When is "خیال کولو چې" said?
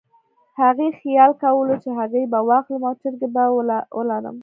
0.99-1.89